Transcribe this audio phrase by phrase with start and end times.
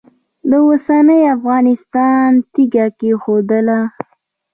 [0.49, 3.79] د اوسني افغانستان تیږه کښېښودله.